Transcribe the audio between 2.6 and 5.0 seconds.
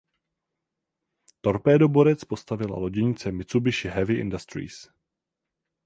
loděnice Mitsubishi Heavy Industries.